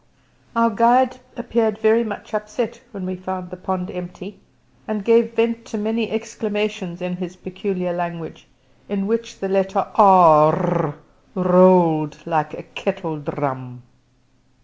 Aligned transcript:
Our 0.55 0.71
guide 0.71 1.19
appeared 1.37 1.77
very 1.77 2.03
much 2.03 2.33
upset 2.33 2.81
when 2.89 3.07
he 3.07 3.15
found 3.15 3.51
the 3.51 3.55
pond 3.55 3.91
empty, 3.91 4.39
and 4.87 5.05
gave 5.05 5.35
vent 5.35 5.63
to 5.65 5.77
many 5.77 6.09
exclamations 6.09 7.03
in 7.03 7.17
his 7.17 7.35
peculiar 7.35 7.93
language, 7.93 8.47
in 8.89 9.05
which 9.05 9.37
the 9.37 9.47
letter 9.47 9.85
"r" 9.93 10.95
rolled 11.35 12.17
like 12.25 12.55
a 12.55 12.63
kettledrum. 12.63 13.83